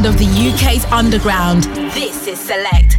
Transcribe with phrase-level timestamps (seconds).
[0.00, 1.64] sound of the UK's underground.
[1.92, 2.96] This is Select.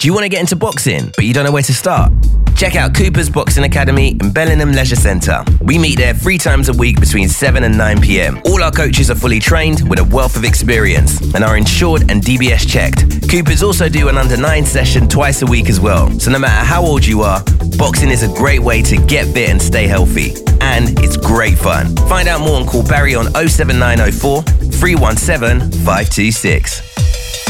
[0.00, 2.12] Do you want to get into boxing, but you don't know where to start?
[2.56, 5.44] Check out Cooper's Boxing Academy in Bellingham Leisure Centre.
[5.60, 8.40] We meet there three times a week between 7 and 9 pm.
[8.46, 12.22] All our coaches are fully trained with a wealth of experience and are insured and
[12.22, 13.30] DBS checked.
[13.30, 16.10] Coopers also do an under 9 session twice a week as well.
[16.18, 17.42] So no matter how old you are,
[17.78, 20.51] boxing is a great way to get fit and stay healthy.
[20.72, 21.94] And it's great fun.
[22.08, 27.41] Find out more and call Barry on 07904 317 526.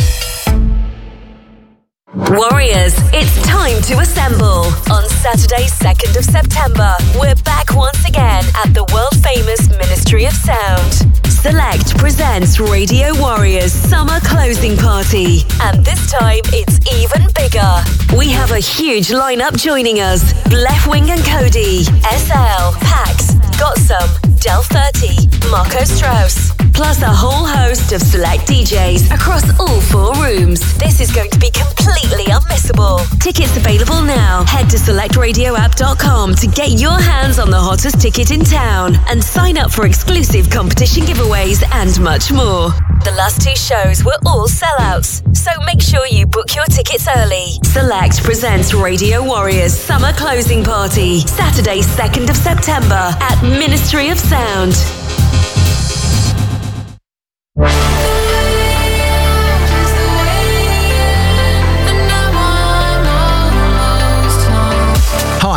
[2.14, 4.68] Warriors, it's time to assemble.
[4.92, 10.34] On Saturday, 2nd of September, we're back once again at the world famous Ministry of
[10.34, 10.92] Sound.
[11.26, 17.80] Select presents Radio Warriors Summer Closing Party, and this time it's even bigger.
[18.14, 24.62] We have a huge lineup joining us Leftwing and Kody, SL, Pax, Got Some, Del
[24.62, 30.60] 30, Marco Strous, plus a whole host of select DJs across all four rooms.
[30.78, 31.50] This is going to be
[32.02, 32.98] completely unmissable.
[33.20, 34.44] Tickets available now.
[34.44, 39.56] Head to selectradioapp.com to get your hands on the hottest ticket in town and sign
[39.58, 42.70] up for exclusive competition giveaways and much more.
[43.04, 47.52] The last two shows were all sellouts, so make sure you book your tickets early.
[47.64, 54.74] Select presents Radio Warriors Summer Closing Party, Saturday, 2nd of September at Ministry of Sound.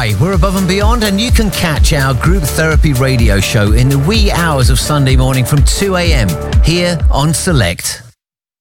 [0.06, 3.90] Hi, we're Above and Beyond, and you can catch our group therapy radio show in
[3.90, 6.30] the wee hours of Sunday morning from 2 a.m.
[6.64, 8.05] here on Select.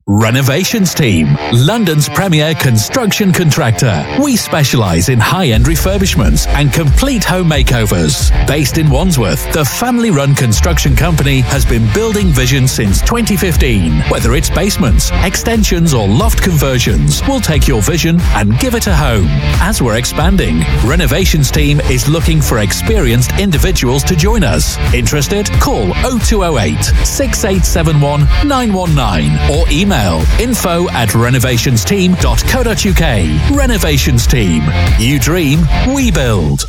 [0.06, 4.04] Renovations Team, London's premier construction contractor.
[4.22, 8.30] We specialise in high end refurbishments and complete home makeovers.
[8.46, 13.92] Based in Wandsworth, the family run construction company has been building vision since 2015.
[14.10, 18.94] Whether it's basements, extensions, or loft conversions, we'll take your vision and give it a
[18.94, 19.28] home.
[19.62, 24.76] As we're expanding, Renovations Team is looking for experienced individuals to join us.
[24.92, 25.46] Interested?
[25.62, 29.93] Call 0208 6871 919 or email
[30.40, 33.56] info at renovationsteam.co.uk.
[33.56, 34.64] Renovations Team.
[34.98, 35.60] You dream,
[35.94, 36.66] we build.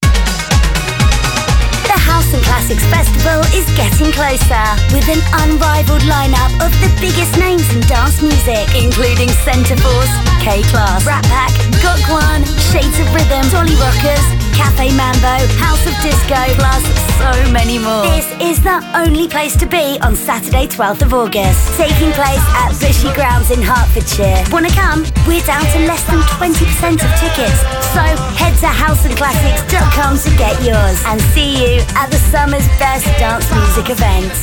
[0.00, 0.08] The
[2.00, 4.64] House and Classics Festival is getting closer
[4.96, 10.62] with an unrivaled lineup of the biggest names in dance music, including Centre Force, K
[10.72, 14.24] Class, Rat Pack, Got One, Shades of Rhythm, Dolly Rockers,
[14.60, 16.84] Cafe Mambo, House of Disco, plus
[17.16, 18.04] so many more.
[18.12, 22.76] This is the only place to be on Saturday, 12th of August, taking place at
[22.78, 24.44] Bushy Grounds in Hertfordshire.
[24.52, 25.00] Wanna come?
[25.26, 27.60] We're down to less than 20% of tickets,
[27.96, 28.04] so
[28.36, 33.88] head to houseandclassics.com to get yours and see you at the summer's best dance music
[33.88, 34.36] event.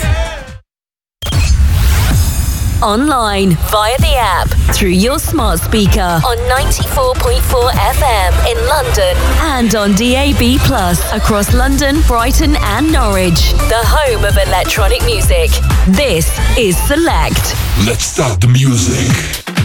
[2.84, 9.94] Online, via the app, through your smart speaker on 94.4 FM in London and on
[9.96, 13.54] DAB Plus across London, Brighton, and Norwich.
[13.70, 15.50] The home of electronic music.
[15.88, 17.56] This is Select.
[17.88, 19.57] Let's start the music.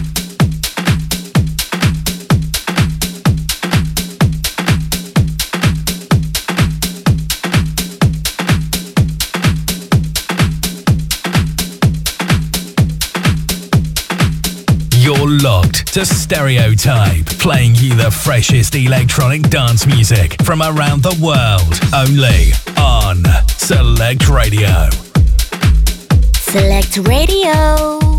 [15.39, 22.53] Locked to Stereotype, playing you the freshest electronic dance music from around the world, only
[22.79, 24.89] on Select Radio.
[26.35, 28.12] Select Radio.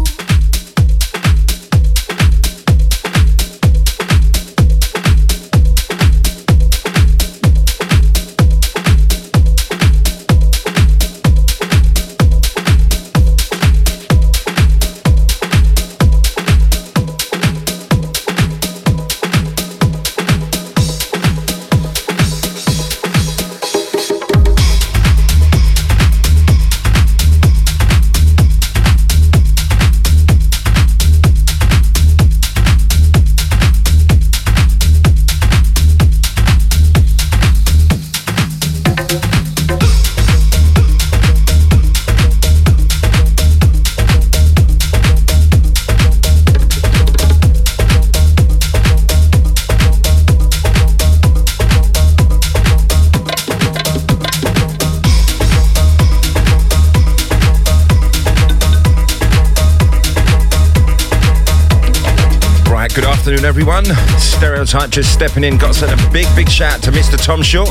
[63.64, 63.86] Everyone.
[64.20, 65.58] Stereotype just stepping in.
[65.58, 67.18] Got to send a big, big shout to Mr.
[67.24, 67.70] Tom Short.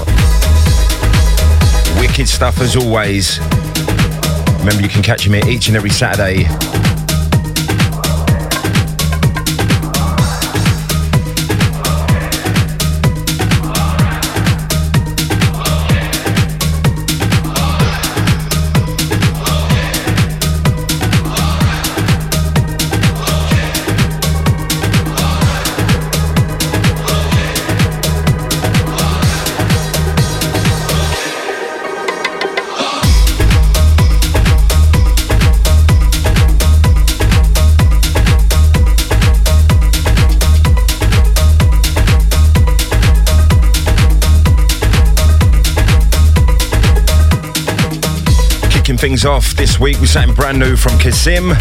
[2.01, 3.39] Wicked stuff as always.
[4.61, 6.47] Remember, you can catch him here each and every Saturday
[49.25, 51.53] off this week with something brand new from Kazim.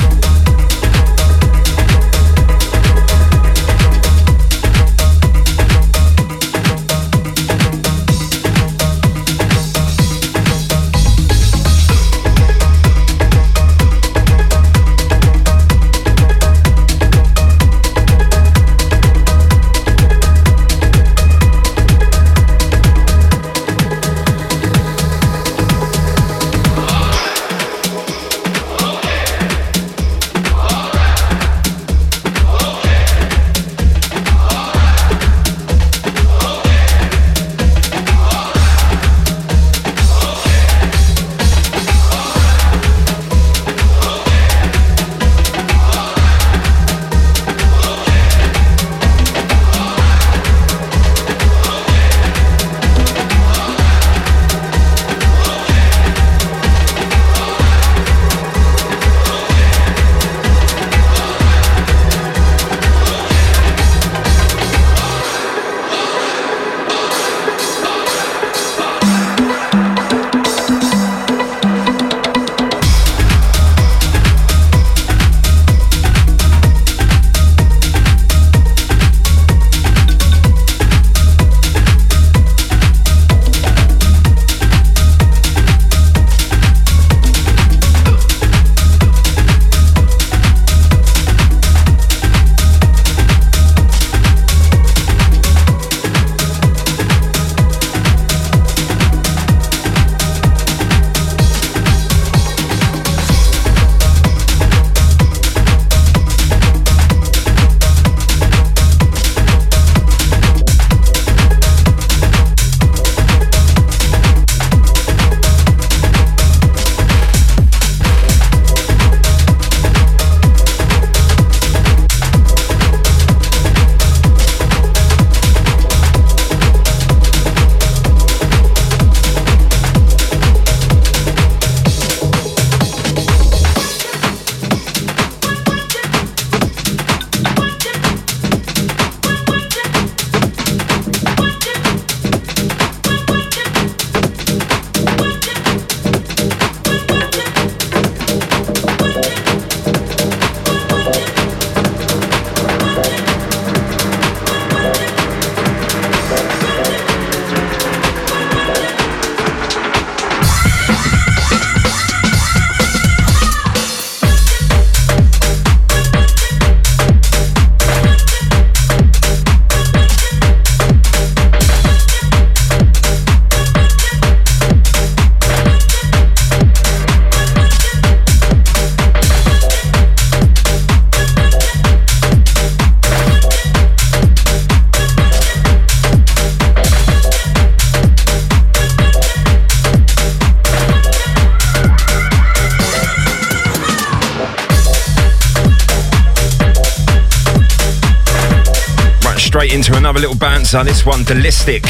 [200.12, 200.84] Another little bouncer.
[200.84, 201.84] This one, Delistic.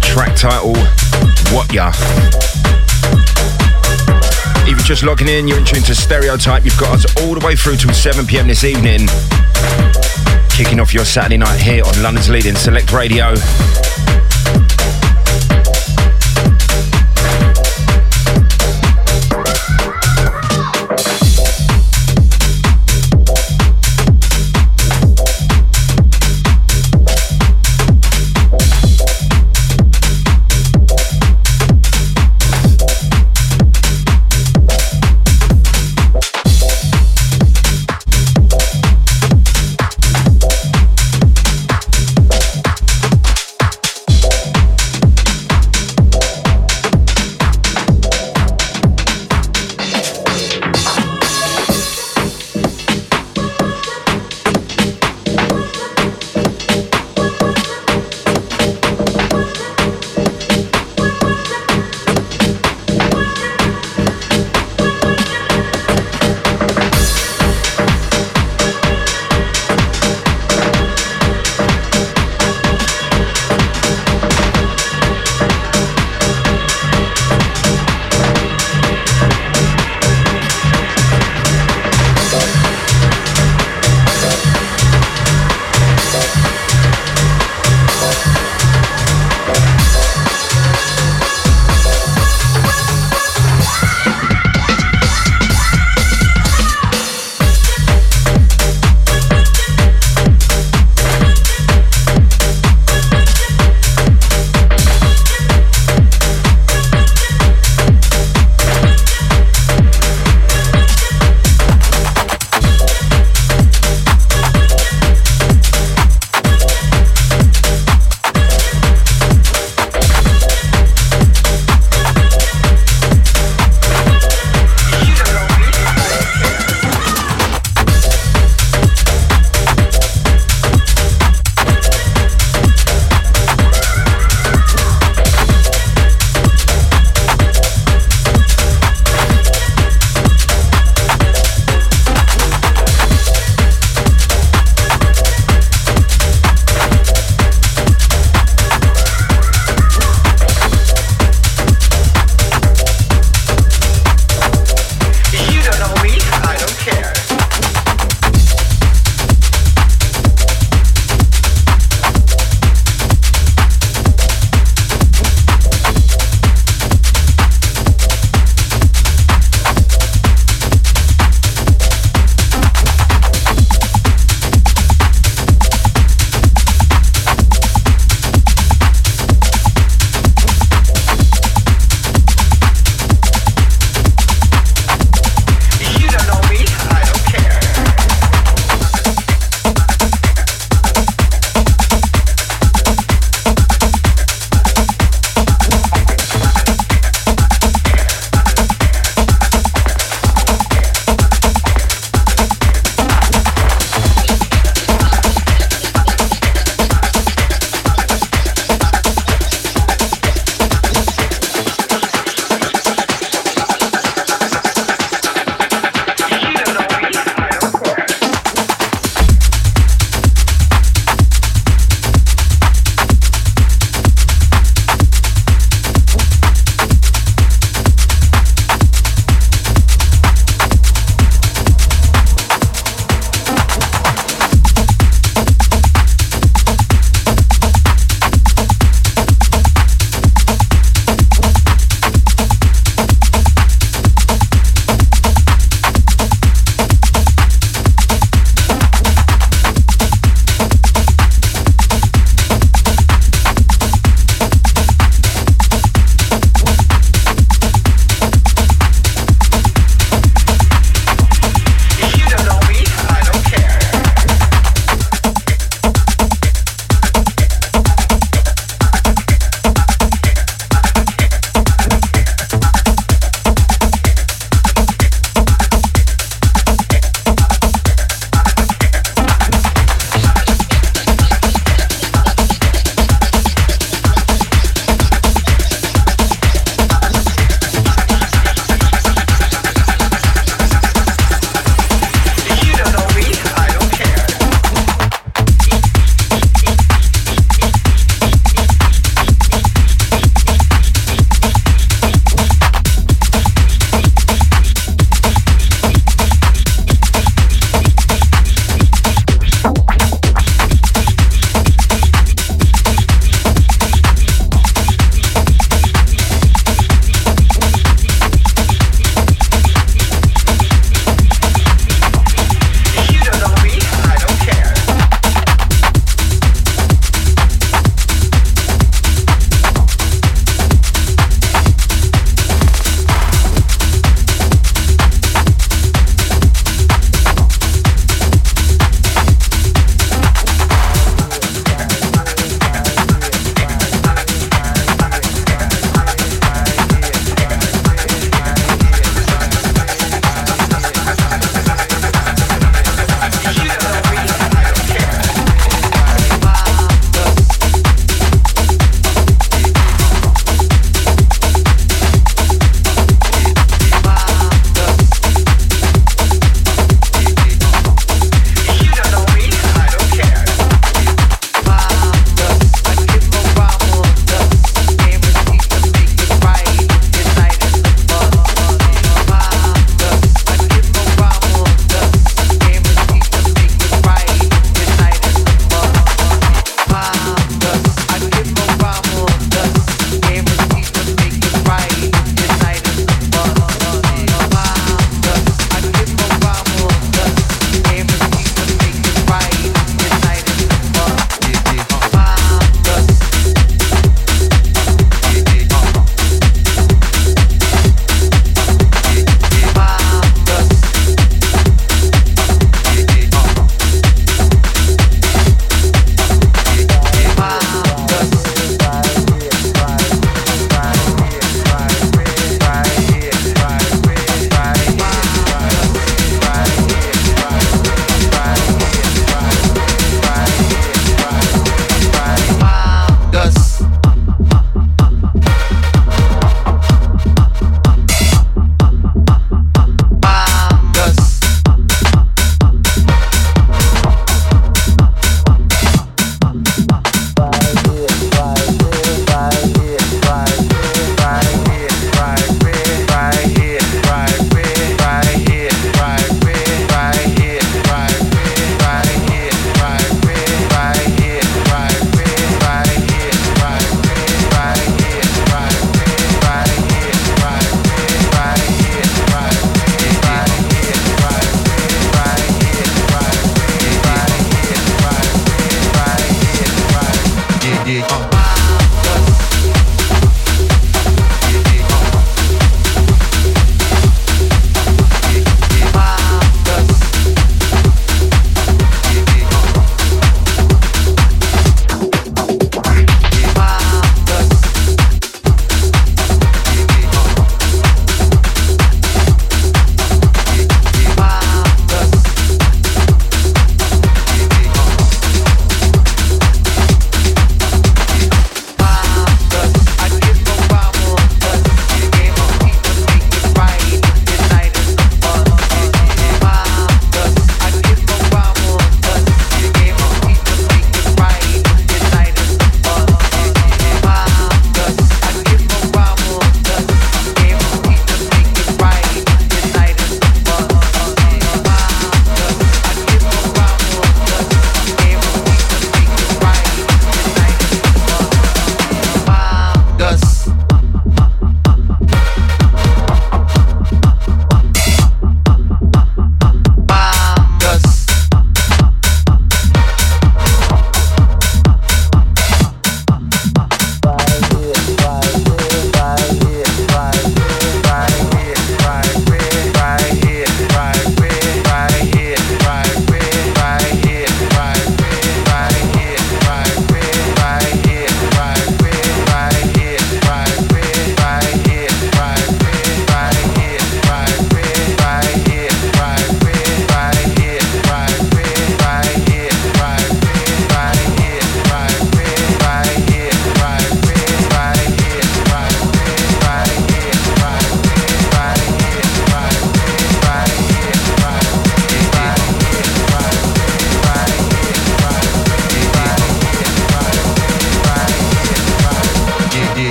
[0.00, 0.74] Track title,
[1.52, 1.92] What Ya.
[4.62, 6.64] If you're just logging in, you're in tune to Stereotype.
[6.64, 9.08] You've got us all the way through till 7 pm this evening.
[10.48, 13.34] Kicking off your Saturday night here on London's leading Select Radio.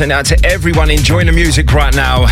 [0.00, 2.26] We out to everyone enjoying the music right now.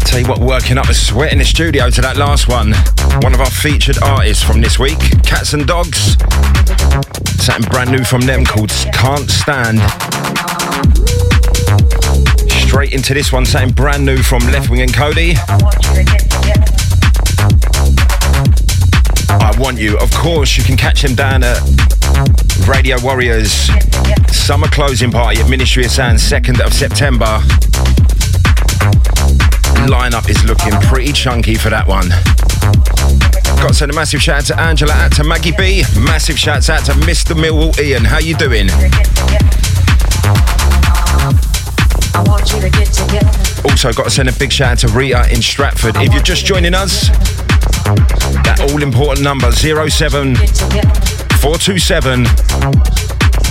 [0.00, 2.74] Tell you what, working up a sweat in the studio to that last one.
[3.22, 6.16] One of our featured artists from this week, Cats and Dogs.
[7.42, 9.80] Something brand new from them called Can't Stand.
[12.50, 15.38] Straight into this one, something brand new from Leftwing and Kody.
[19.30, 19.96] I want you.
[19.98, 21.91] Of course, you can catch him down at
[22.68, 23.68] Radio Warriors
[24.30, 27.38] summer closing party at Ministry of Sound, 2nd of September.
[29.86, 32.08] Lineup is looking pretty chunky for that one.
[33.60, 36.68] Got to send a massive shout out to Angela, out to Maggie B, massive shouts
[36.68, 37.34] out to Mr.
[37.34, 38.04] Millwall Ian.
[38.04, 38.68] How you doing?
[43.64, 45.96] Also got to send a big shout out to Rita in Stratford.
[45.96, 47.08] If you're just joining us,
[48.44, 50.34] that all important number 07
[51.42, 52.24] 427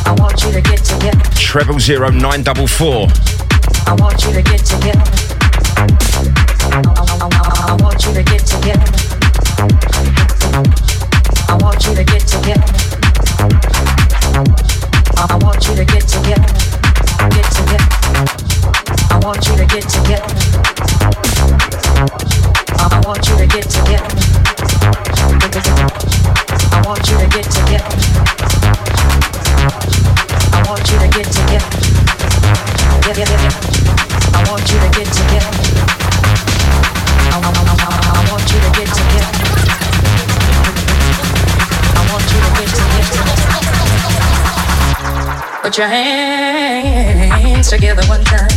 [0.05, 1.19] I want you to get together.
[1.35, 3.07] Treble zero nine double four.
[3.85, 5.03] I want you to get together.
[6.71, 9.00] I want you to get together.
[45.71, 48.50] Put your hands together one time.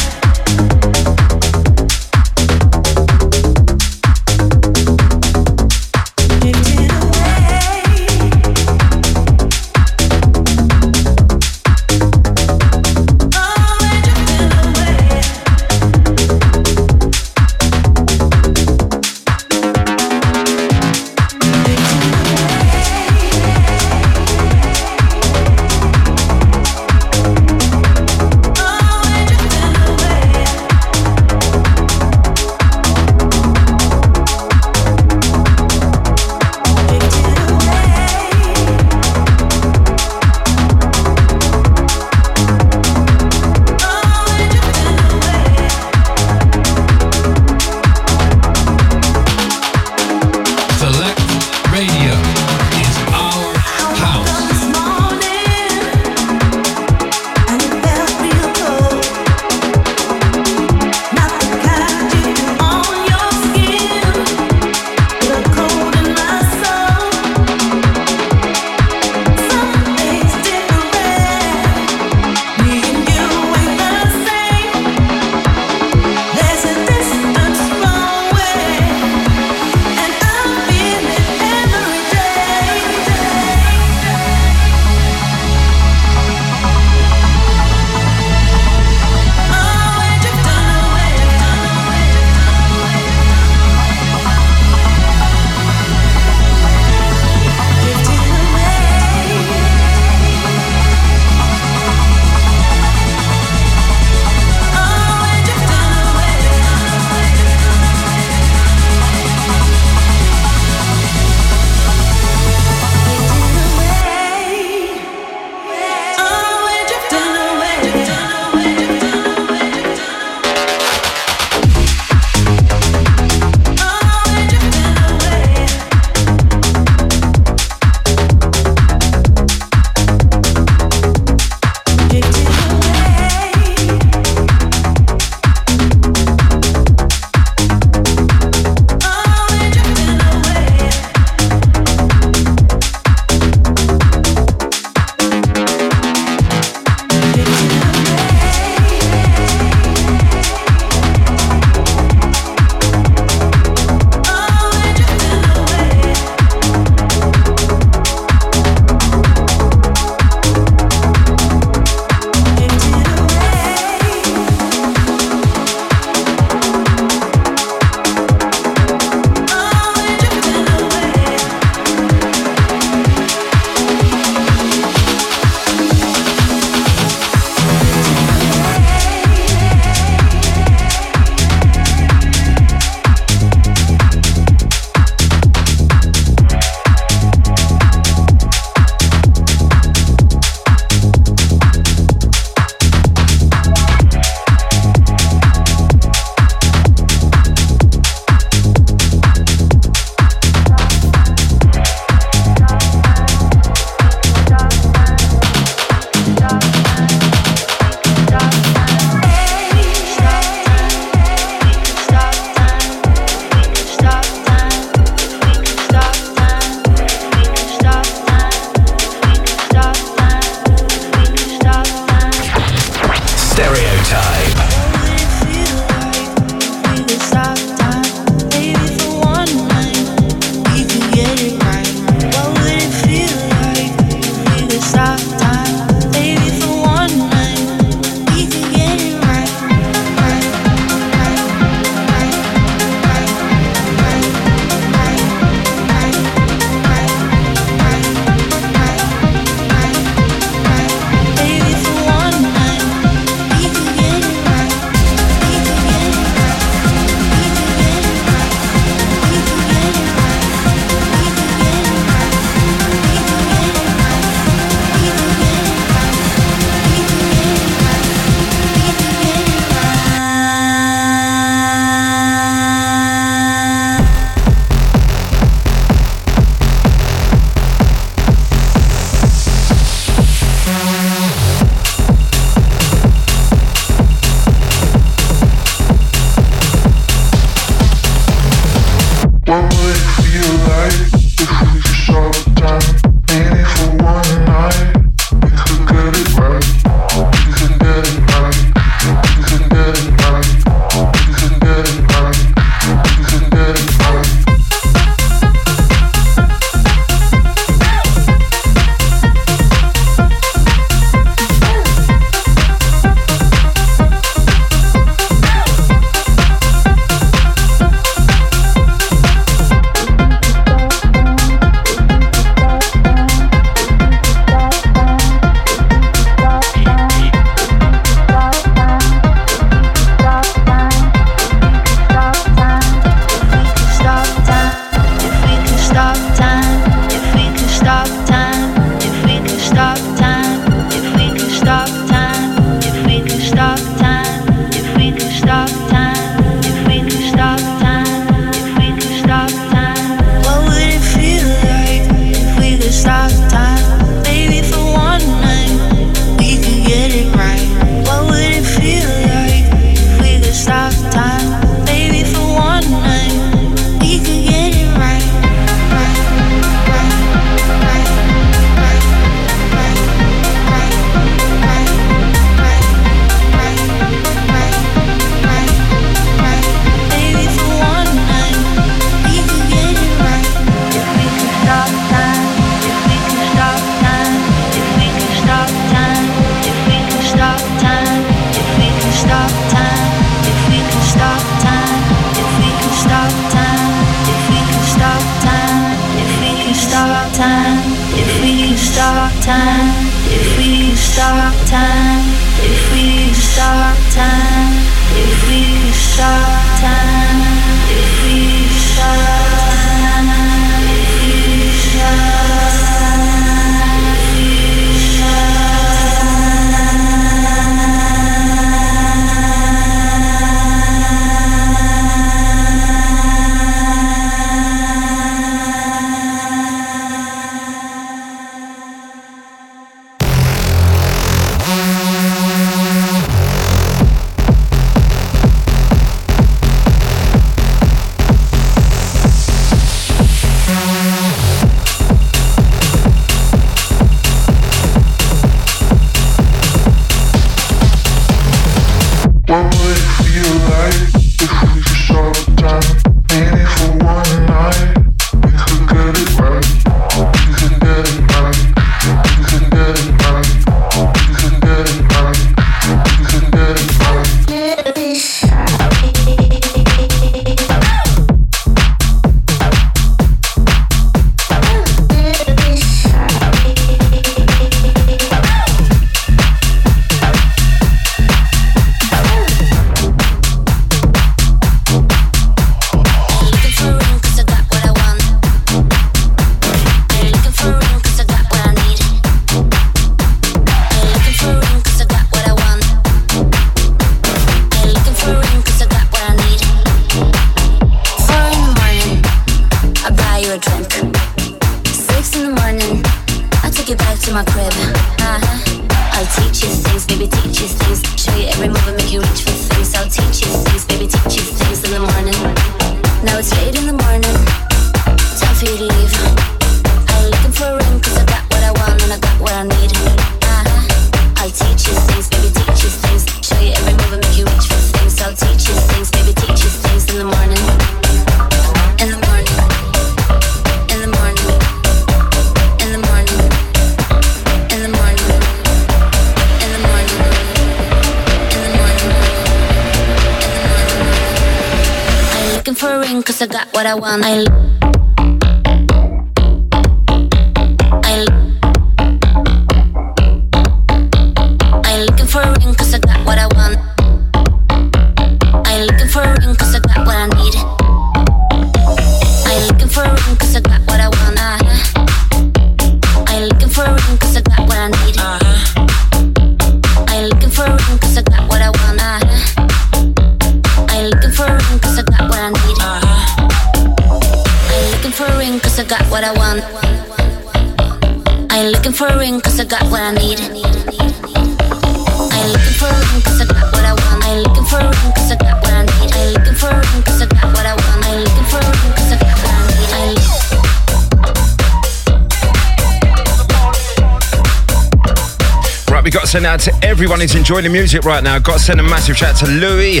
[596.44, 598.38] Everyone who's enjoying the music right now.
[598.38, 600.00] Got to send a massive shout to Louis,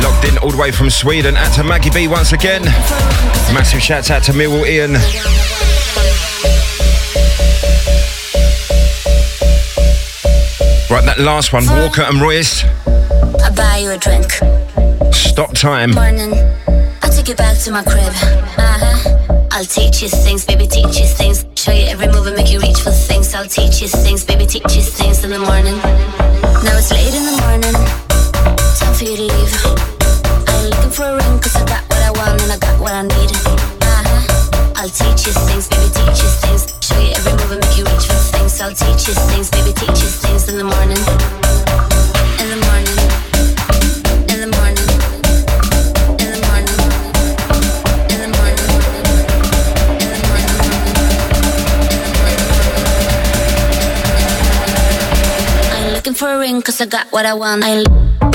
[0.00, 1.34] logged in all the way from Sweden.
[1.34, 2.62] Out to Maggie B once again.
[3.52, 4.92] Massive shout out to Millwall Ian.
[10.88, 12.62] Right, that last one, Walker and Royce.
[12.64, 14.30] I buy you a drink.
[15.12, 15.92] Stop time.
[15.92, 16.32] Morning,
[17.02, 18.04] I'll take you back to my crib.
[18.04, 19.46] Uh-huh.
[19.50, 21.44] I'll teach you things, baby, teach you things.
[21.56, 23.09] Show you every move and make you reach for things.
[23.34, 25.76] I'll teach you things, baby, teach you things in the morning.
[26.64, 27.74] Now it's late in the morning,
[56.80, 57.62] I got what I want.
[57.62, 58.29] I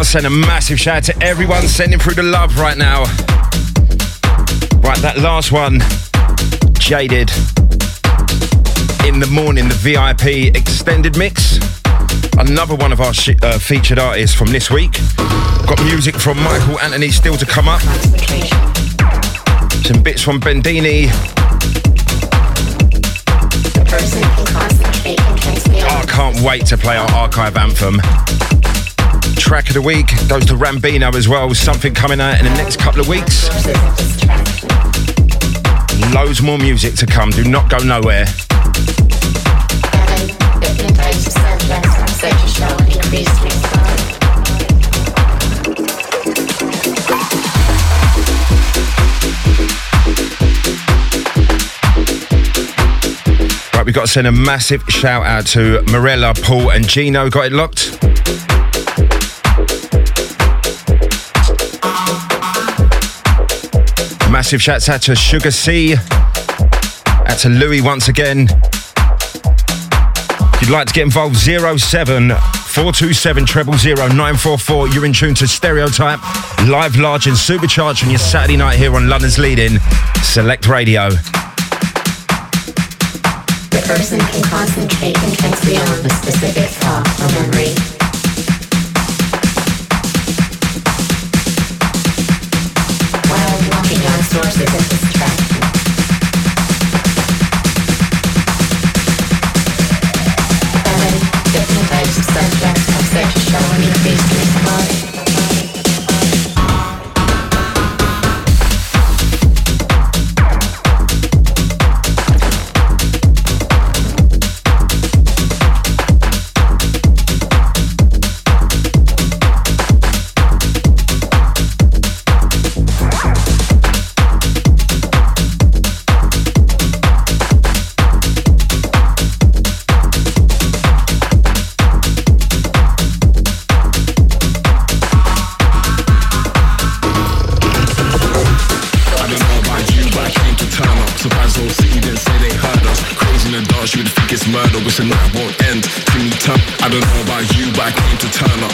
[0.00, 3.00] send a massive shout out to everyone sending through the love right now.
[4.80, 5.80] Right, that last one,
[6.78, 7.30] Jaded.
[9.06, 11.58] In the morning, the VIP extended mix.
[12.38, 14.92] Another one of our sh- uh, featured artists from this week.
[15.66, 17.82] Got music from Michael Anthony still to come up.
[19.84, 21.10] Some bits from Bendini.
[25.84, 28.00] I can't wait to play our archive anthem
[29.52, 31.52] track of the week goes to Rambino as well.
[31.52, 33.50] Something coming out in the next couple of weeks.
[36.14, 37.28] Loads more music to come.
[37.28, 38.24] Do not go nowhere.
[53.74, 57.28] Right, we've got to send a massive shout out to Morella, Paul, and Gino.
[57.28, 58.01] Got it locked?
[64.42, 65.94] Massive shouts out to Sugar C.
[65.94, 68.48] Out to Louis once again.
[70.50, 74.88] If you'd like to get involved, 07 427 944.
[74.88, 76.18] You're in tune to Stereotype,
[76.66, 79.78] live, large, and supercharged on your Saturday night here on London's leading
[80.24, 81.10] Select Radio.
[83.70, 87.91] The person can concentrate and beyond the specific thought or memory.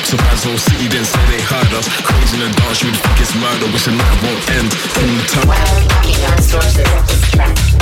[0.09, 1.87] Surprise whole city didn't say they heard us.
[2.03, 4.73] Crazy in the dark, you would think it's murder, which the night won't end.
[5.05, 6.41] In the time.
[6.41, 7.78] Sources of.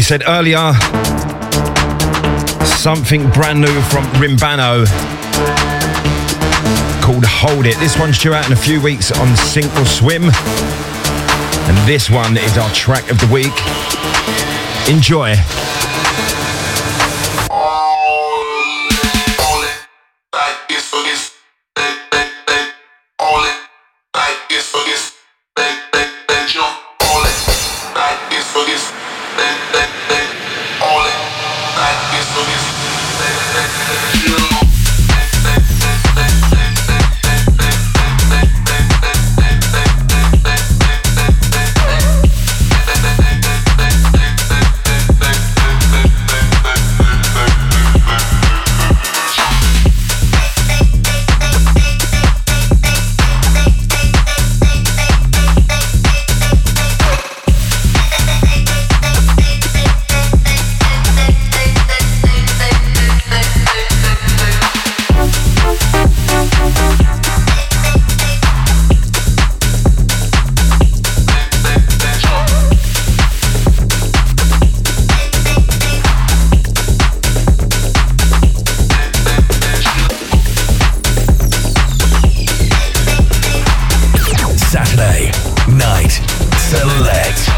[0.00, 0.72] We said earlier,
[2.64, 4.86] something brand new from Rimbano
[7.02, 7.76] called Hold It.
[7.76, 10.22] This one's due out in a few weeks on Sink or Swim.
[10.24, 13.52] And this one is our track of the week.
[14.88, 15.36] Enjoy.
[85.00, 85.30] Saturday
[85.78, 86.20] night.
[86.58, 87.49] Select.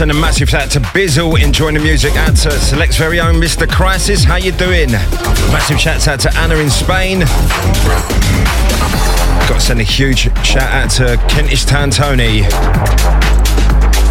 [0.00, 2.16] Send a massive shout out to Bizzle enjoying the music.
[2.16, 3.68] Out to Select's very own Mr.
[3.68, 4.24] Crisis.
[4.24, 4.90] How you doing?
[5.52, 7.18] Massive shout out to Anna in Spain.
[9.44, 12.44] Got to send a huge shout out to Kentish Town Tony.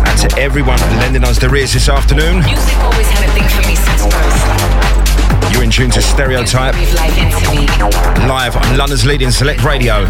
[0.06, 2.44] And to everyone lending us their ears this afternoon.
[2.44, 5.52] Music always had a thing for me since birth.
[5.52, 6.76] You're in tune to Stereotype.
[8.30, 10.02] Live on London's leading select radio.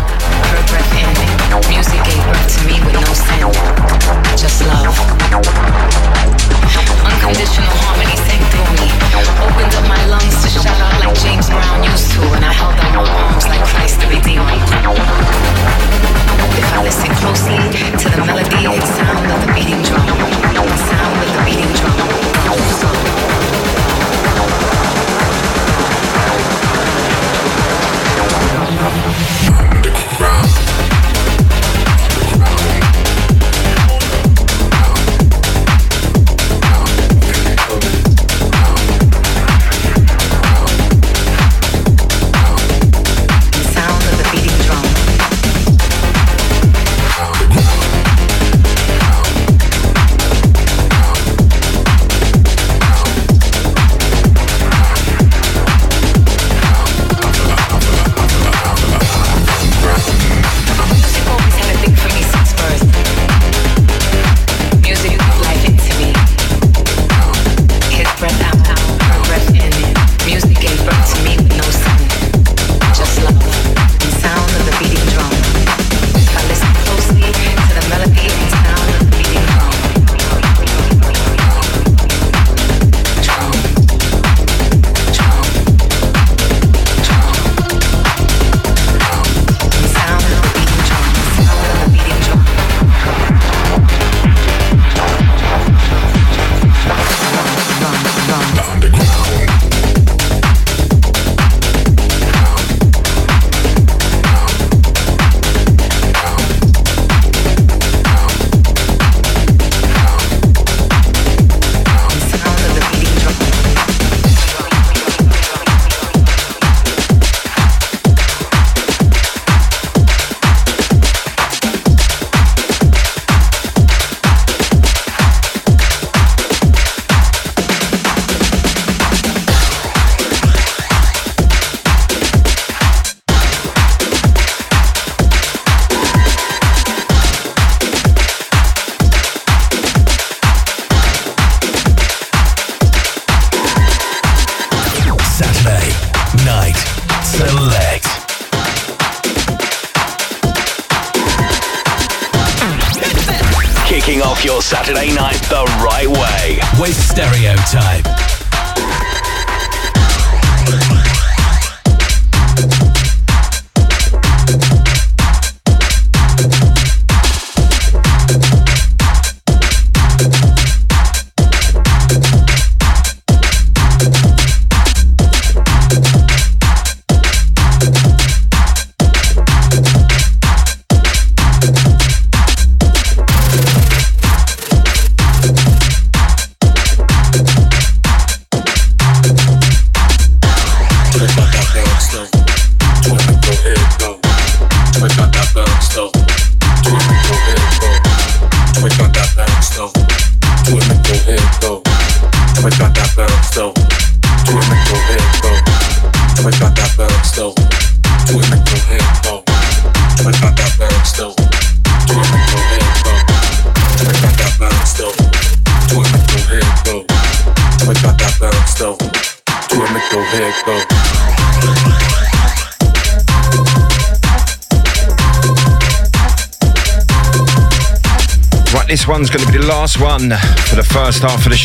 [1.69, 3.47] Music gave birth to me with no sin,
[4.35, 5.18] just love.
[5.29, 8.89] Unconditional harmony sang through me.
[9.45, 12.73] Opened up my lungs to shout out like James Brown used to, and I held
[12.73, 14.57] out my arms like Christ the Redeemer.
[16.57, 19.38] If I listen closely to the melody and sound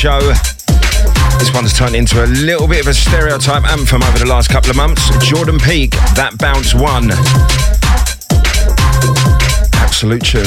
[0.04, 0.20] show.
[1.38, 4.68] This one's turned into a little bit of a stereotype anthem over the last couple
[4.68, 5.08] of months.
[5.26, 7.10] Jordan Peak, That Bounce One.
[9.80, 10.44] Absolute tune.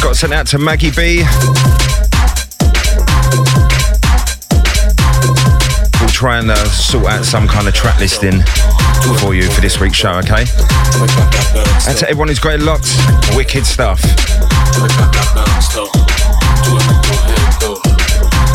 [0.00, 1.24] Got sent out to Maggie B.
[6.00, 8.40] We'll try and uh, sort out some kind of track listing
[9.20, 10.46] for you for this week's show, okay?
[11.86, 12.96] And to everyone who's great locked,
[13.36, 14.00] wicked stuff.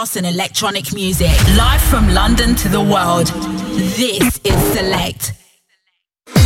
[0.00, 1.30] house and electronic music.
[1.56, 3.28] Live from London to the world.
[3.96, 5.32] This is Select.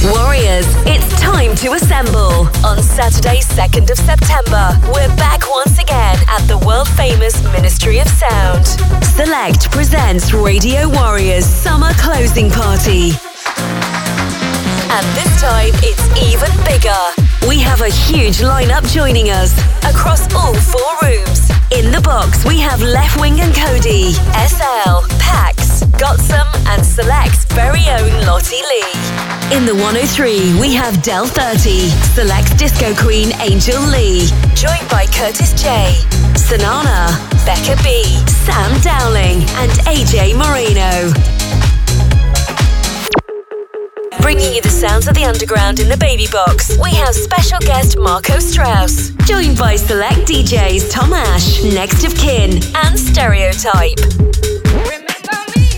[0.04, 2.48] Warriors, it's time to assemble.
[2.64, 8.08] On Saturday, 2nd of September, we're back once again at the world famous Ministry of
[8.08, 8.66] Sound.
[9.18, 13.12] Select presents Radio Warriors Summer Closing Party.
[14.96, 17.23] And this time, it's even bigger.
[17.48, 19.52] We have a huge lineup joining us
[19.84, 21.50] across all four rooms.
[21.76, 24.12] In the box, we have Leftwing and Kody,
[24.48, 29.56] SL, Pax, Gotsome, and Select's very own Lottie Lee.
[29.56, 35.52] In the 103, we have Del 30, Select's Disco Queen Angel Lee, joined by Curtis
[35.52, 35.92] J,
[36.32, 37.12] Sanana,
[37.44, 41.12] Becca B, Sam Dowling, and AJ Moreno
[44.24, 46.78] bringing you the sounds of the underground in the baby box.
[46.82, 52.52] We have special guest Marco Strous, joined by select DJs Tom Ash, Next of Kin,
[52.74, 54.00] and Stereotype.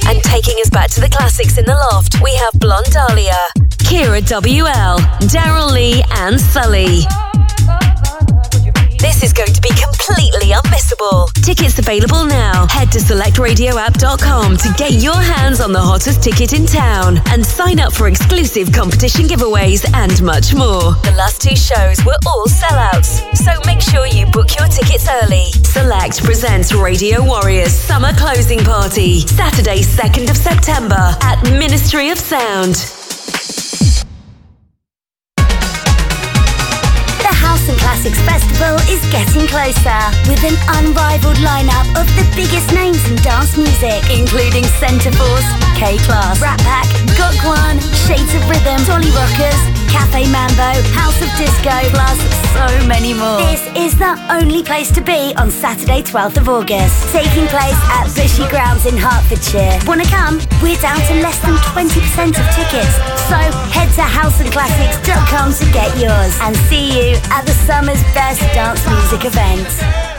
[0.07, 3.34] And taking us back to the classics in the loft, we have Blonde Dahlia,
[3.82, 7.03] Kira WL, Daryl Lee, and Sully.
[8.99, 11.32] This is going to be completely unmissable.
[11.44, 12.66] Tickets available now.
[12.68, 17.78] Head to selectradioapp.com to get your hands on the hottest ticket in town and sign
[17.78, 20.94] up for exclusive competition giveaways and much more.
[21.05, 25.53] The last two shows were all sellouts, so make sure you book your tickets early.
[25.64, 32.76] Select presents Radio Warriors Summer Closing Party, Saturday, 2nd of September at Ministry of Sound.
[37.57, 43.16] And Classics Festival is getting closer with an unrivaled lineup of the biggest names in
[43.24, 46.86] dance music, including Centreforce, K Class, Rat Pack,
[48.07, 52.18] Shades of Rhythm, Dolly Rockers, Cafe Mambo, House of Disco, plus
[52.52, 53.38] so many more.
[53.38, 58.07] This is the only place to be on Saturday, 12th of August, taking place at
[58.14, 59.80] Bushy Grounds in Hertfordshire.
[59.86, 60.38] Wanna come?
[60.62, 62.94] We're down to less than 20% of tickets,
[63.30, 63.38] so
[63.72, 69.24] head to houseandclassics.com to get yours and see you at the summer's best dance music
[69.24, 70.15] event.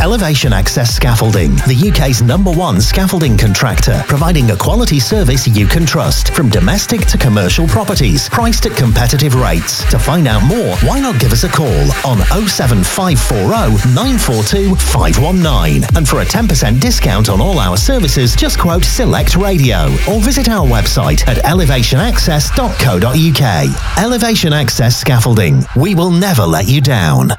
[0.00, 5.84] Elevation Access Scaffolding, the UK's number one scaffolding contractor, providing a quality service you can
[5.84, 9.84] trust from domestic to commercial properties, priced at competitive rates.
[9.90, 11.68] To find out more, why not give us a call
[12.06, 12.16] on
[12.48, 15.84] 07540 942 519.
[15.94, 20.48] And for a 10% discount on all our services, just quote Select Radio or visit
[20.48, 23.98] our website at elevationaccess.co.uk.
[24.02, 25.62] Elevation Access Scaffolding.
[25.76, 27.32] We will never let you down.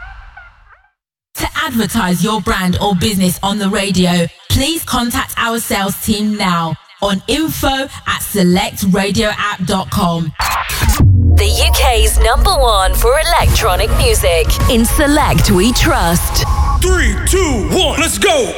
[1.36, 6.76] To advertise your brand or business on the radio, please contact our sales team now
[7.02, 10.32] on info at selectradioapp.com.
[11.36, 14.48] The UK's number one for electronic music.
[14.70, 16.44] In Select We Trust.
[16.82, 18.54] Three, two, one, let's go!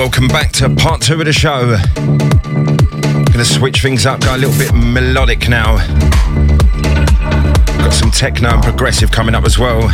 [0.00, 1.76] Welcome back to part two of the show.
[3.32, 5.76] Gonna switch things up, go a little bit melodic now.
[7.76, 9.90] Got some techno and progressive coming up as well.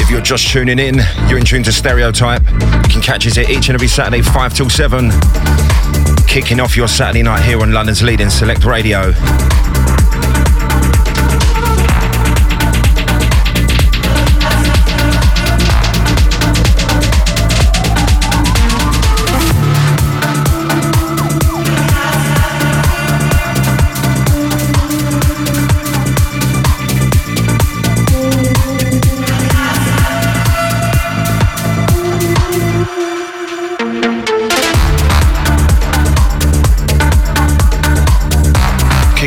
[0.00, 0.96] If you're just tuning in,
[1.28, 2.42] you're in tune to Stereotype.
[2.50, 5.12] You can catch us here each and every Saturday, 5 till 7.
[6.26, 9.12] Kicking off your Saturday night here on London's leading Select Radio.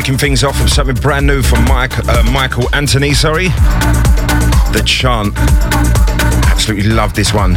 [0.08, 3.48] Kicking things off with something brand new from Mike, uh, Michael Anthony, sorry.
[4.72, 5.36] The Chant.
[6.46, 7.56] Absolutely love this one.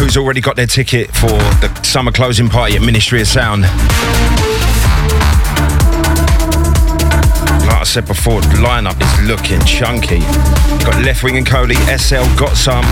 [0.00, 3.64] Who's already got their ticket for the summer closing party at Ministry of Sound?
[7.88, 10.18] Said before, the lineup is looking chunky.
[10.84, 12.84] Got Leftwing and Kody, SL, Gotsome,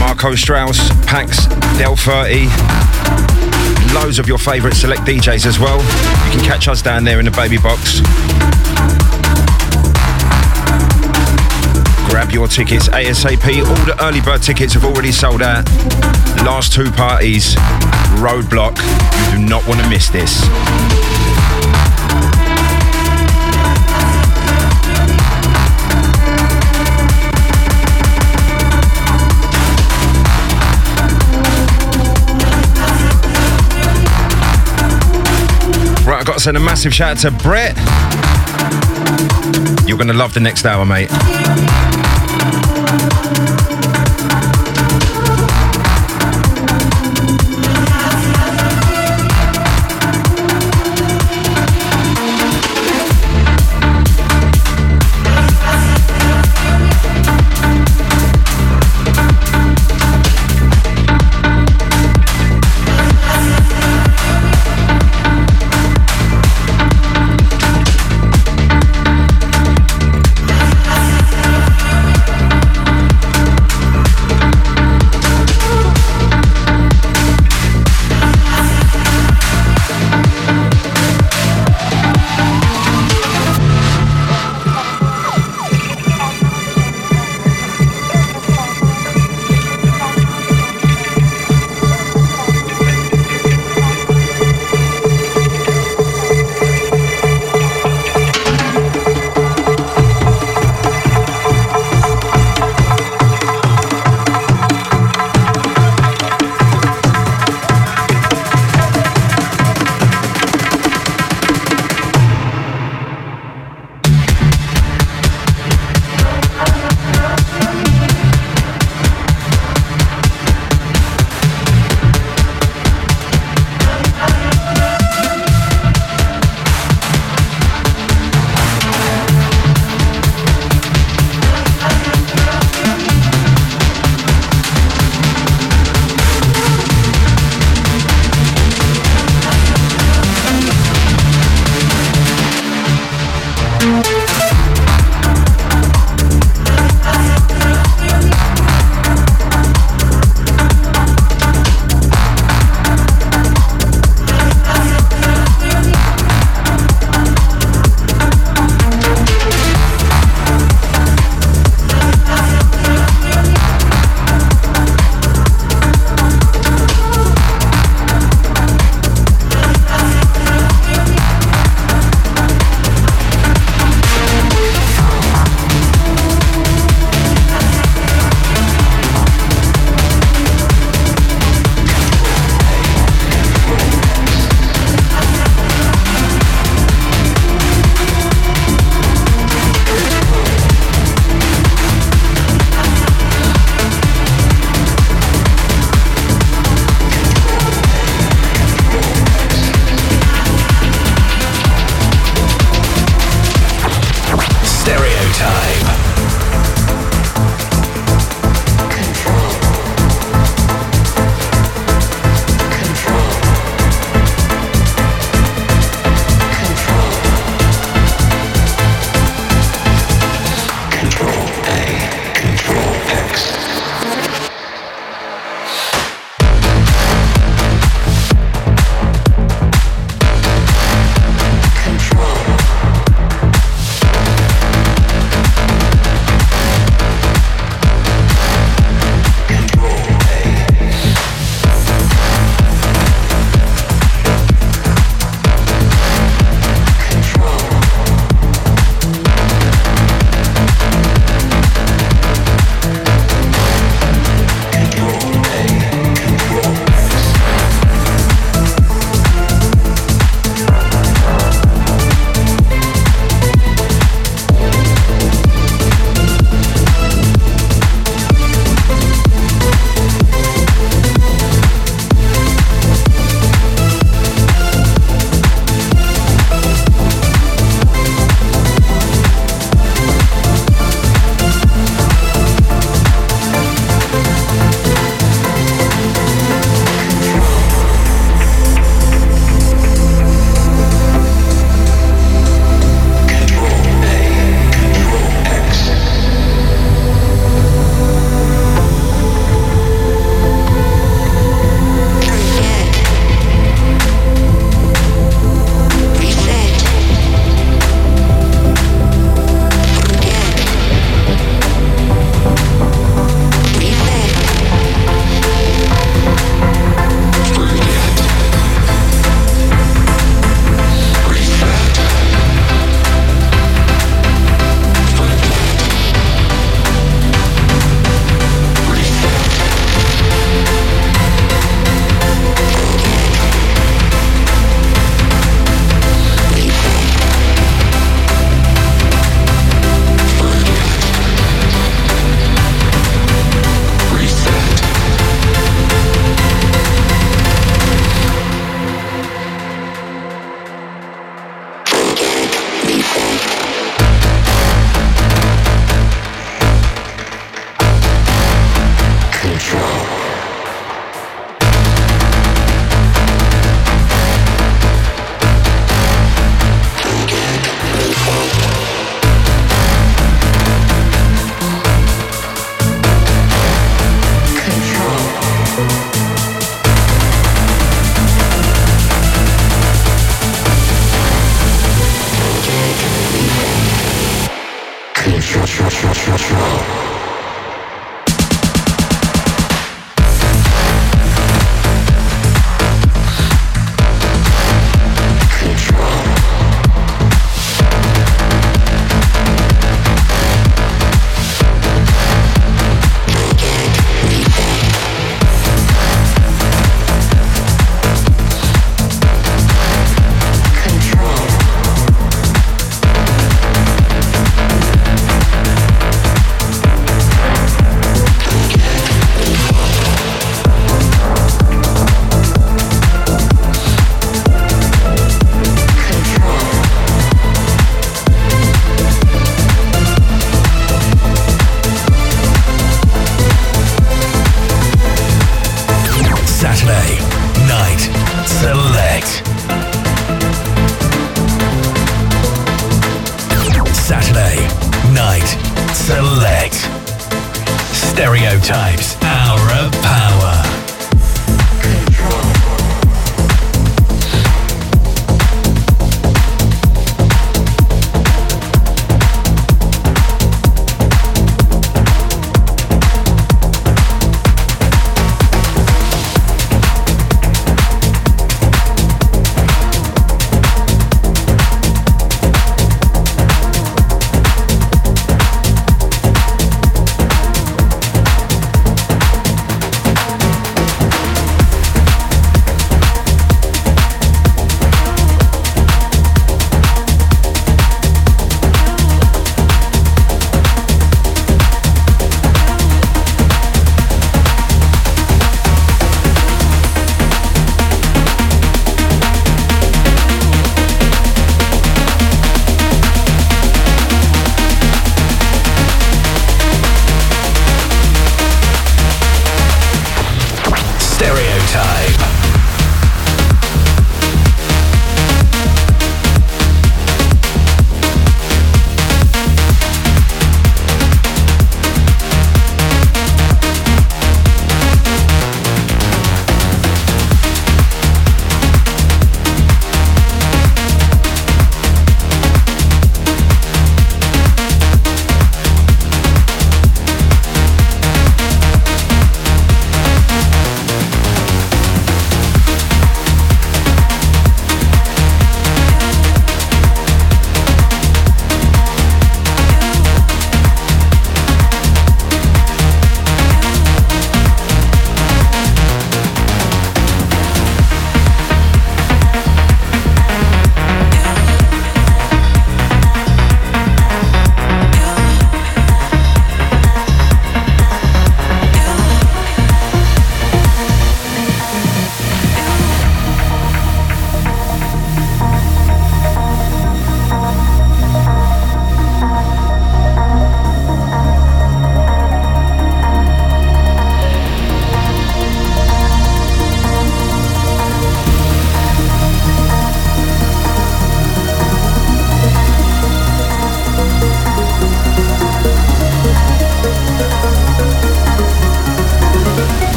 [0.00, 1.46] Marco Strous, Pax,
[1.78, 2.48] Del 30.
[3.94, 5.78] Loads of your favourite select DJs as well.
[5.78, 8.00] You can catch us down there in the baby box.
[12.10, 13.64] Grab your tickets ASAP.
[13.64, 15.64] All the early bird tickets have already sold out.
[16.42, 17.54] Last two parties,
[18.18, 18.76] roadblock.
[19.30, 20.42] You do not want to miss this.
[36.24, 37.76] I've got to send a massive shout out to Brett.
[39.86, 41.10] You're going to love the next hour, mate.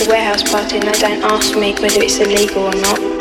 [0.00, 3.17] A warehouse party and they don't ask me whether it's illegal or not.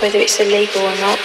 [0.00, 1.18] Whether it's illegal or not.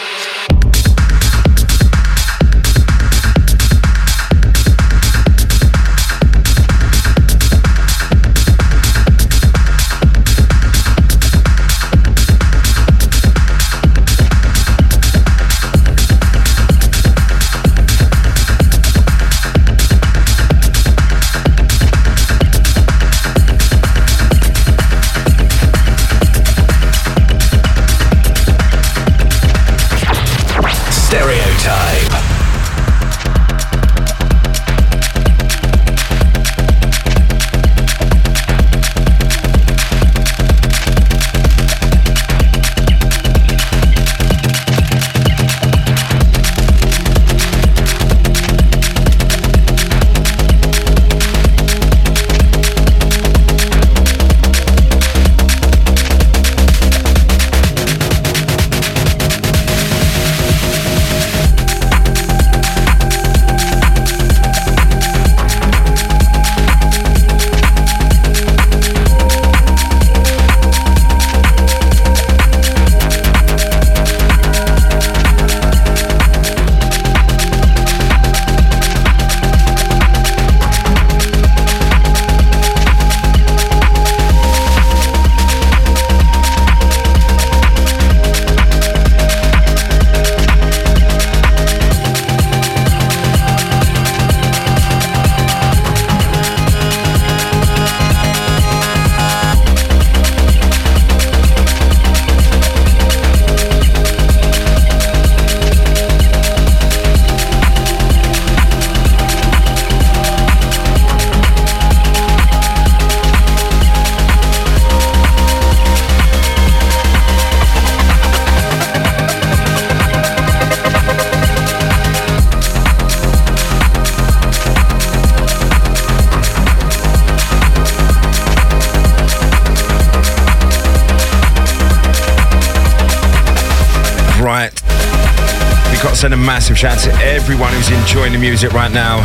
[136.86, 139.18] Shout to everyone who's enjoying the music right now.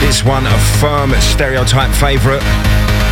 [0.00, 2.42] This one, a firm stereotype favourite.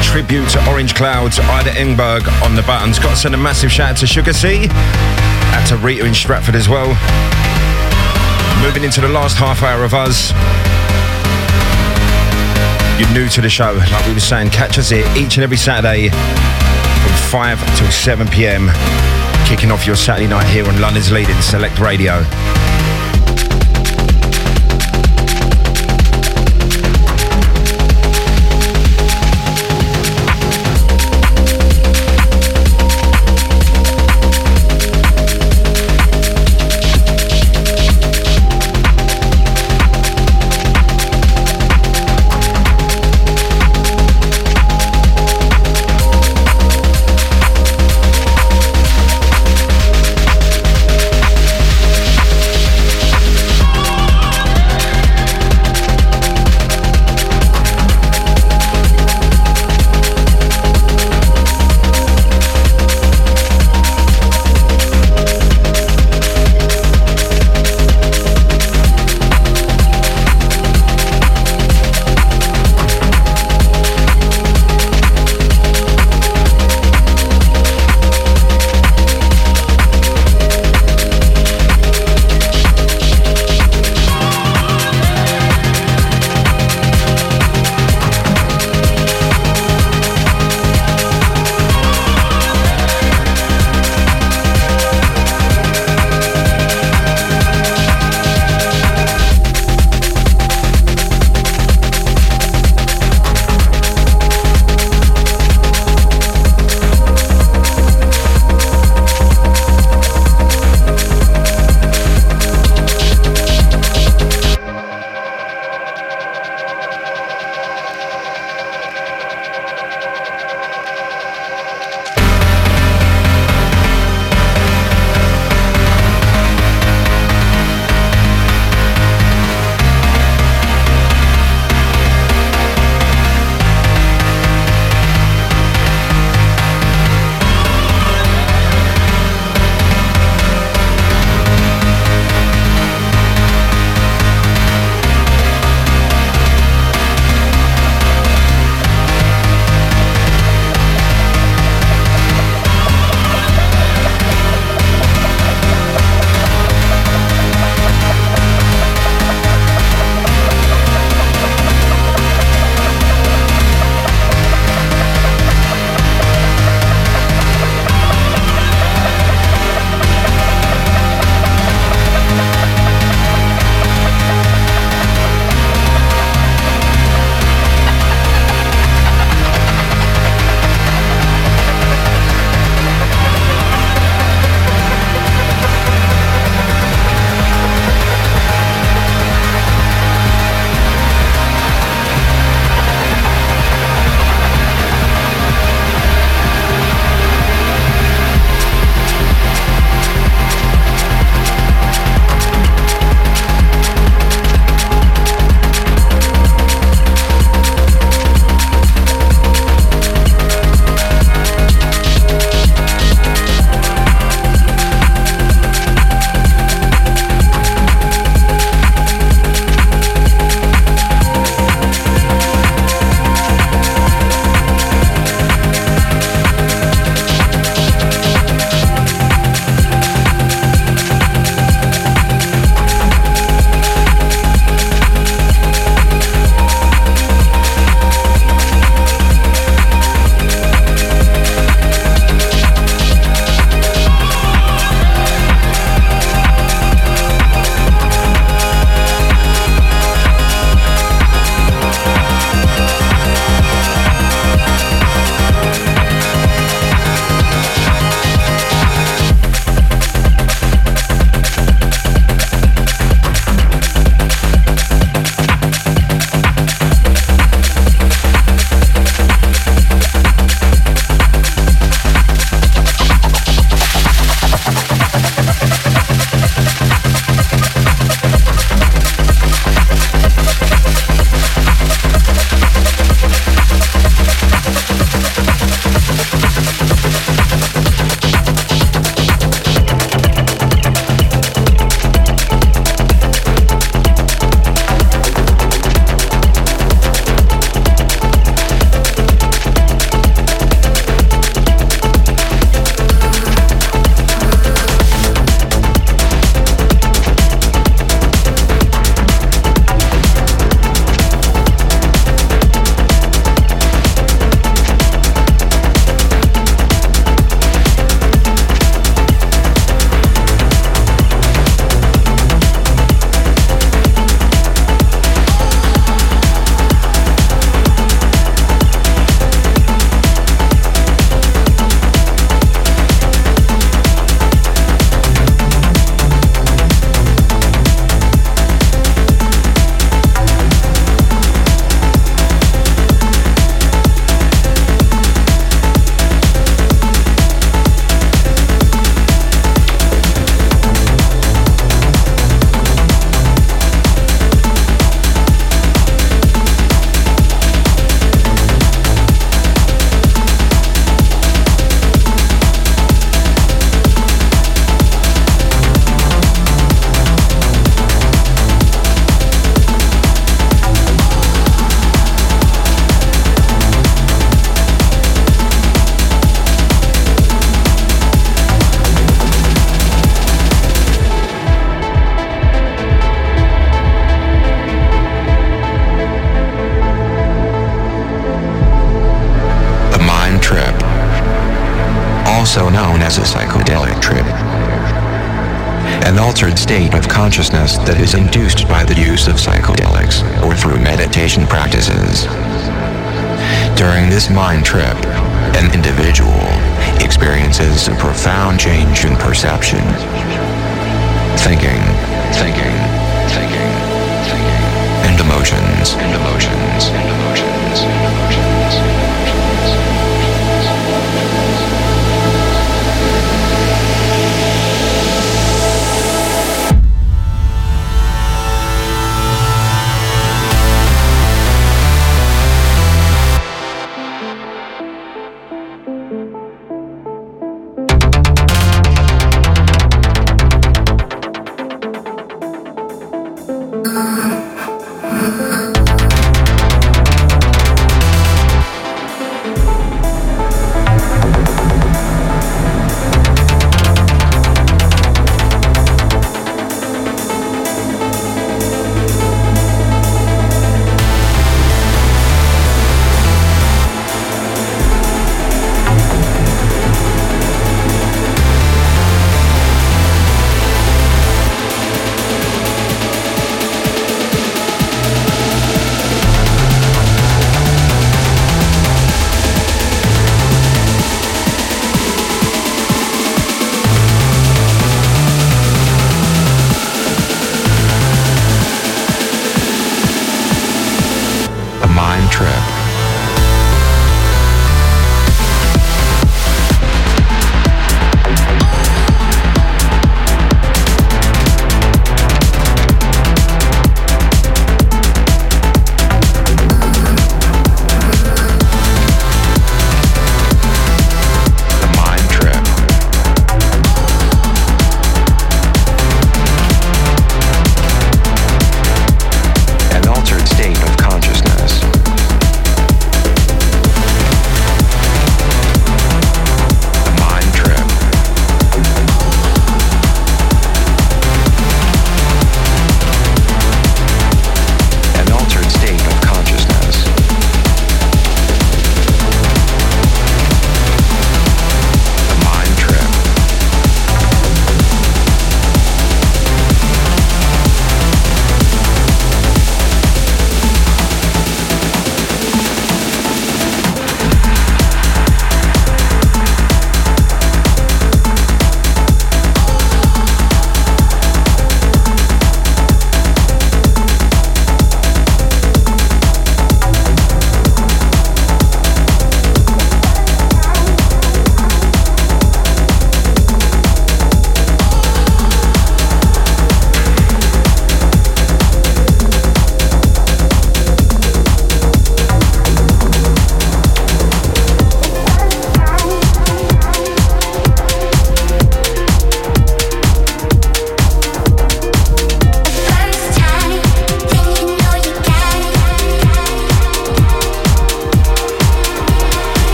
[0.00, 3.00] Tribute to Orange Clouds, Ida Engberg on the buttons.
[3.00, 4.68] Got to send a massive shout out to Sugar C.
[4.70, 6.86] Out to Rita in Stratford as well.
[8.62, 10.30] Moving into the last half hour of us.
[13.00, 15.56] You're new to the show, like we were saying, catch us here each and every
[15.56, 19.19] Saturday from 5 till 7 pm.
[19.50, 22.24] Kicking off your Saturday night here on London's leading Select Radio.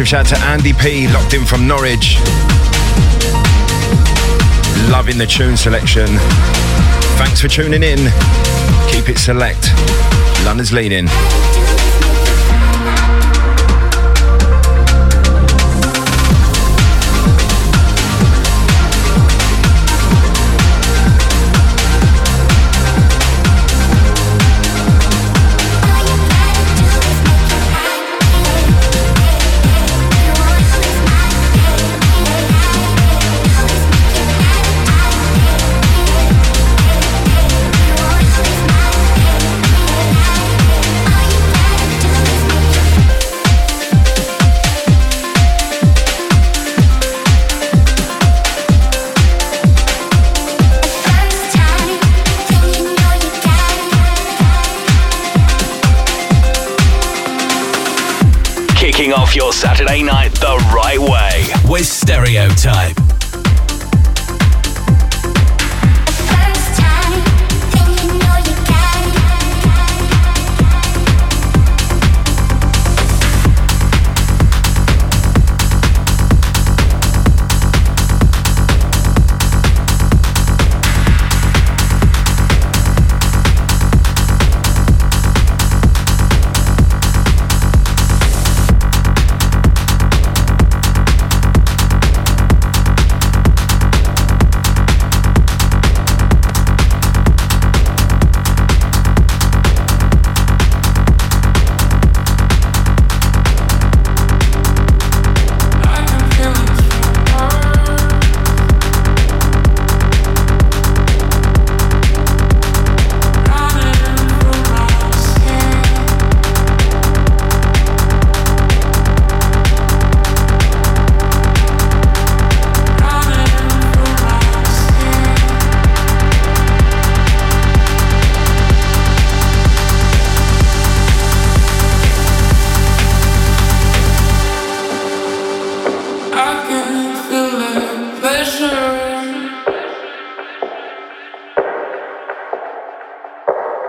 [0.00, 2.16] Massive shout to Andy P, locked in from Norwich.
[4.88, 6.06] Loving the tune selection.
[7.18, 7.98] Thanks for tuning in.
[8.88, 9.70] Keep it select.
[10.46, 11.06] London's leading.
[59.30, 62.99] Off your Saturday night the right way with Stereotype.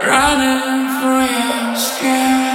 [0.04, 2.51] Running through your skin.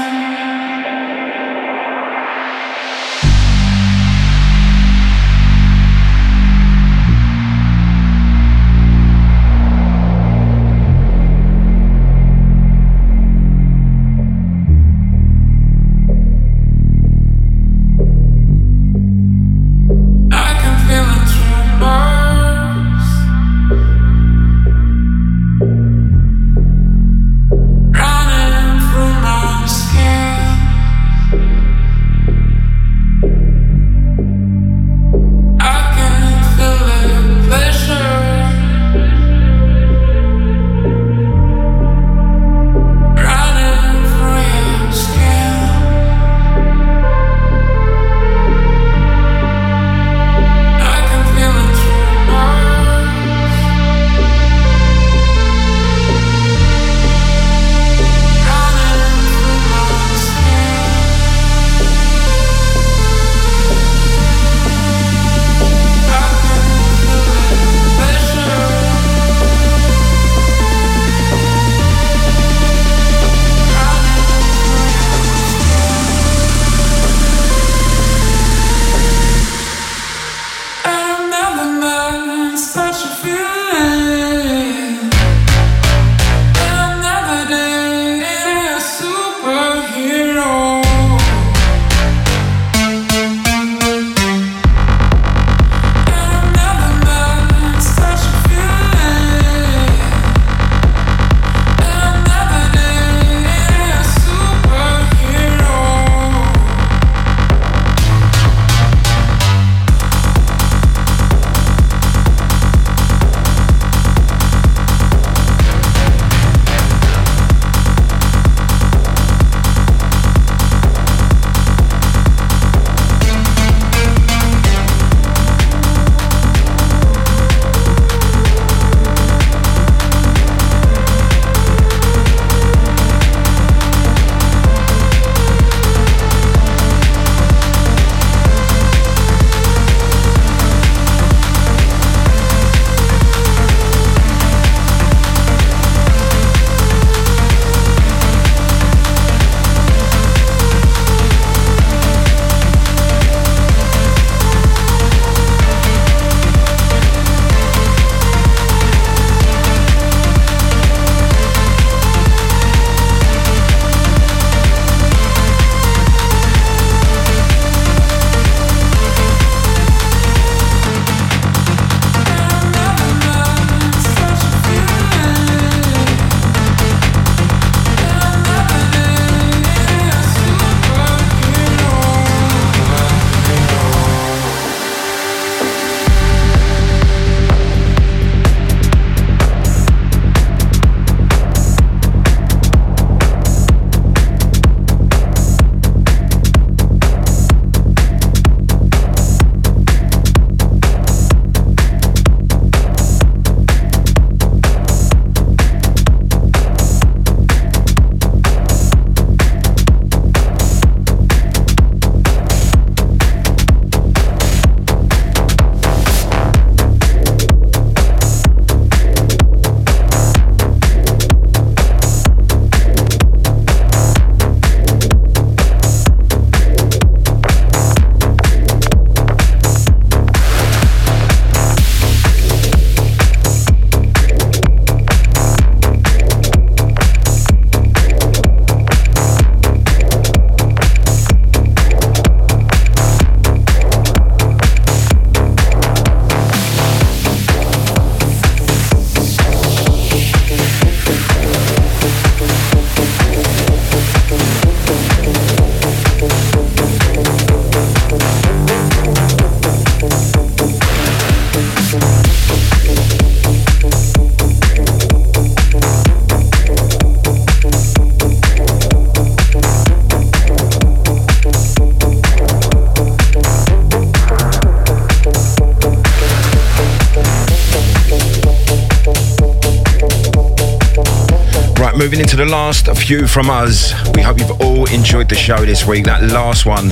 [282.17, 283.93] Moving into the last few from us.
[284.15, 286.07] We hope you've all enjoyed the show this week.
[286.07, 286.91] That last one,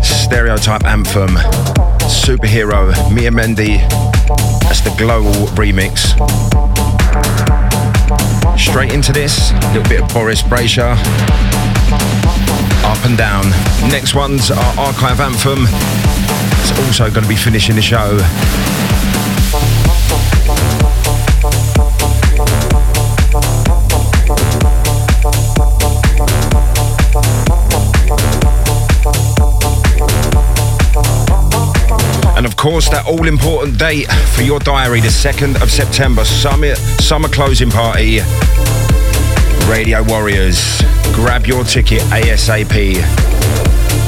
[0.00, 1.30] Stereotype Anthem,
[2.06, 3.78] Superhero, Mia Mendy.
[4.60, 6.14] That's the Global remix.
[8.56, 10.96] Straight into this, a little bit of Boris Brejcha.
[12.84, 13.50] Up and down.
[13.90, 15.64] Next one's our archive anthem.
[16.60, 18.18] It's also going to be finishing the show.
[32.72, 37.70] Course, that all important date for your diary, the 2nd of September, summer, summer closing
[37.70, 38.18] party.
[39.70, 40.82] Radio Warriors.
[41.14, 44.05] Grab your ticket ASAP.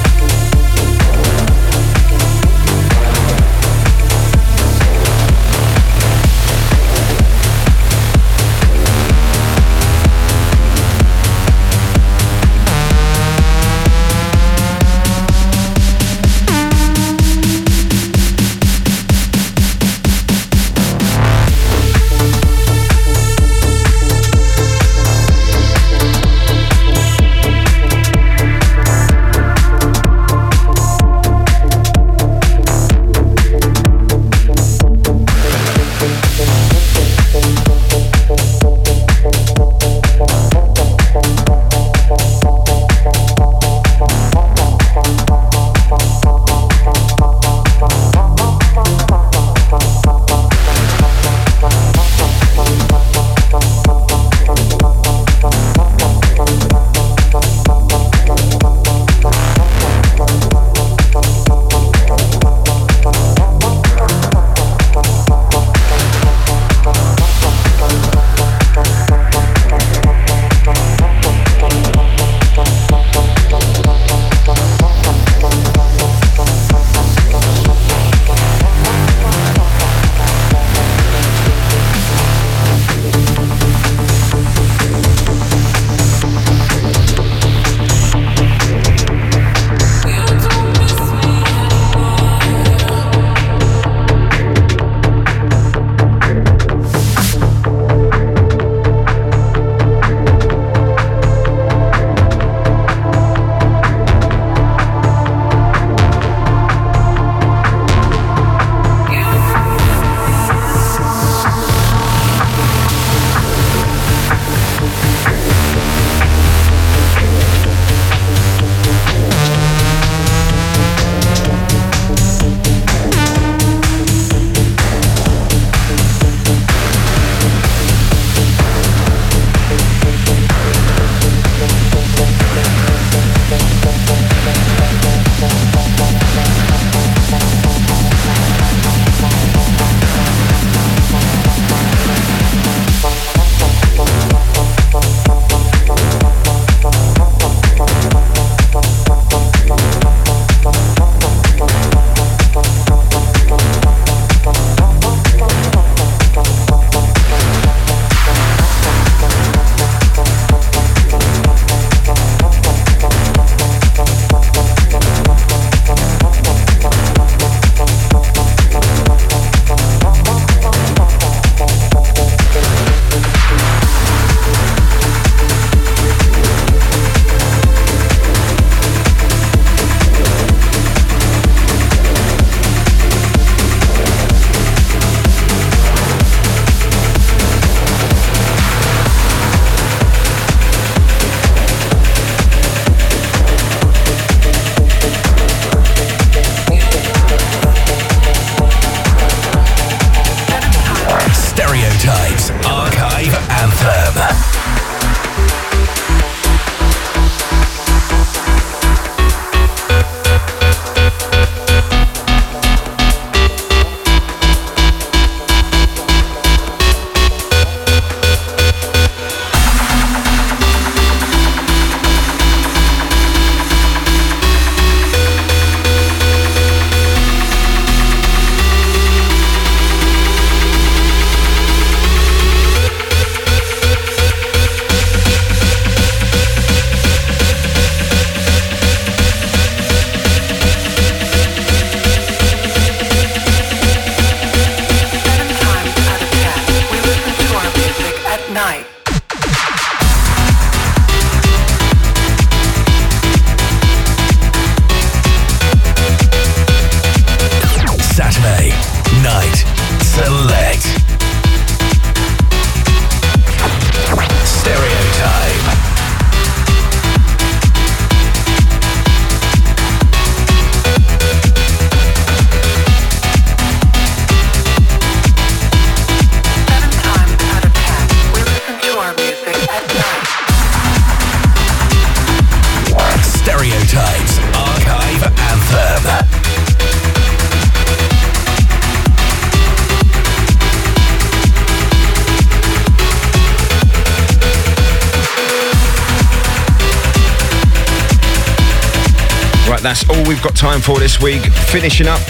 [300.38, 301.42] We've got time for this week.
[301.66, 302.20] Finishing up,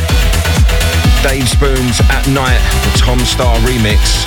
[1.22, 2.56] Dave Spoons at night,
[2.88, 4.24] the Tom Staar remix.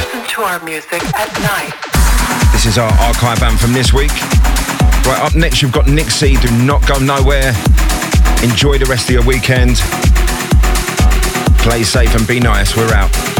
[0.00, 2.52] Listen to our music at night.
[2.52, 4.12] This is our archive anthem this week.
[5.04, 6.38] Right, up next you've got Nick C.
[6.38, 7.52] Do not go nowhere.
[8.42, 9.76] Enjoy the rest of your weekend.
[11.60, 12.74] Play safe and be nice.
[12.74, 13.35] We're out.